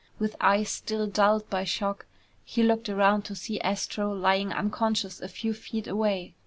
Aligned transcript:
With 0.17 0.35
eyes 0.41 0.67
still 0.69 1.05
dulled 1.05 1.47
by 1.51 1.63
shock, 1.63 2.07
he 2.43 2.63
looked 2.63 2.89
around 2.89 3.21
to 3.25 3.35
see 3.35 3.61
Astro 3.61 4.11
lying 4.11 4.51
unconscious 4.51 5.21
a 5.21 5.27
few 5.27 5.53
feet 5.53 5.85
away. 5.87 6.33